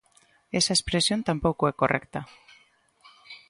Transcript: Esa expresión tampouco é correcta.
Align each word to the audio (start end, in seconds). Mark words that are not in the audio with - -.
Esa 0.59 0.75
expresión 0.77 1.19
tampouco 1.27 1.63
é 1.71 1.73
correcta. 1.81 2.21